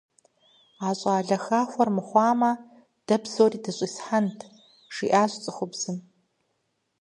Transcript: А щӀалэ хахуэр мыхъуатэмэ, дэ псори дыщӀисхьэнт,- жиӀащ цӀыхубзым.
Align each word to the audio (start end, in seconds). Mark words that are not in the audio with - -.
А 0.87 0.89
щӀалэ 0.99 1.37
хахуэр 1.43 1.89
мыхъуатэмэ, 1.95 2.51
дэ 3.07 3.15
псори 3.21 3.57
дыщӀисхьэнт,- 3.63 4.39
жиӀащ 4.95 5.31
цӀыхубзым. 5.43 5.97